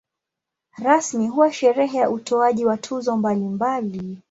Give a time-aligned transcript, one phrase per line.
[0.77, 4.17] Rasmi huwa sherehe za utoaji wa tuzo mbalimbali.